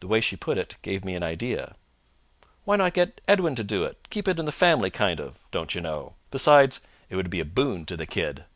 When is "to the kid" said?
7.84-8.46